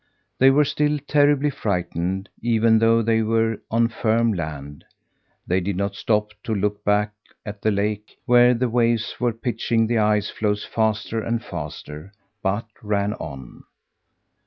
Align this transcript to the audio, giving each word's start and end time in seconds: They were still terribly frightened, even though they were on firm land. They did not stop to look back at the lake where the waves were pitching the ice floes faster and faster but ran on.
They 0.39 0.49
were 0.49 0.65
still 0.65 0.97
terribly 0.97 1.51
frightened, 1.51 2.27
even 2.41 2.79
though 2.79 3.03
they 3.03 3.21
were 3.21 3.57
on 3.69 3.87
firm 3.87 4.33
land. 4.33 4.83
They 5.45 5.59
did 5.59 5.75
not 5.75 5.93
stop 5.93 6.31
to 6.45 6.55
look 6.55 6.83
back 6.83 7.13
at 7.45 7.61
the 7.61 7.69
lake 7.69 8.17
where 8.25 8.55
the 8.55 8.67
waves 8.67 9.17
were 9.19 9.31
pitching 9.31 9.85
the 9.85 9.99
ice 9.99 10.31
floes 10.31 10.65
faster 10.65 11.21
and 11.21 11.43
faster 11.45 12.13
but 12.41 12.65
ran 12.81 13.13
on. 13.13 13.63